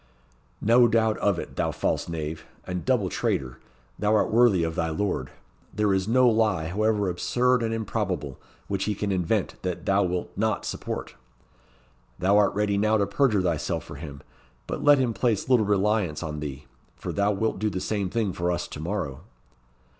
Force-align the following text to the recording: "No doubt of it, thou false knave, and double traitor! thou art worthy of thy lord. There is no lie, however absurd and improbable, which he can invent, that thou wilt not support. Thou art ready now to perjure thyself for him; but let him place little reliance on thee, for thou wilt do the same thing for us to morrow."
"No 0.61 0.87
doubt 0.87 1.19
of 1.19 1.37
it, 1.37 1.55
thou 1.57 1.69
false 1.71 2.09
knave, 2.09 2.47
and 2.65 2.83
double 2.83 3.07
traitor! 3.07 3.59
thou 3.99 4.15
art 4.15 4.31
worthy 4.31 4.63
of 4.63 4.73
thy 4.73 4.89
lord. 4.89 5.29
There 5.71 5.93
is 5.93 6.07
no 6.07 6.27
lie, 6.27 6.69
however 6.69 7.07
absurd 7.07 7.61
and 7.61 7.71
improbable, 7.71 8.39
which 8.67 8.85
he 8.85 8.95
can 8.95 9.11
invent, 9.11 9.61
that 9.61 9.85
thou 9.85 10.01
wilt 10.01 10.31
not 10.35 10.65
support. 10.65 11.13
Thou 12.17 12.35
art 12.35 12.55
ready 12.55 12.79
now 12.79 12.97
to 12.97 13.05
perjure 13.05 13.43
thyself 13.43 13.83
for 13.83 13.97
him; 13.97 14.21
but 14.65 14.83
let 14.83 14.97
him 14.97 15.13
place 15.13 15.47
little 15.47 15.67
reliance 15.67 16.23
on 16.23 16.39
thee, 16.39 16.65
for 16.95 17.11
thou 17.13 17.31
wilt 17.31 17.59
do 17.59 17.69
the 17.69 17.79
same 17.79 18.09
thing 18.09 18.33
for 18.33 18.51
us 18.51 18.67
to 18.69 18.79
morrow." 18.79 19.21